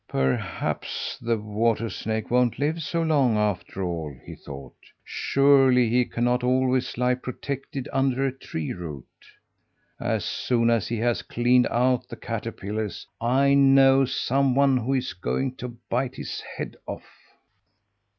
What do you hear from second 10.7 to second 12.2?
as he has cleaned out the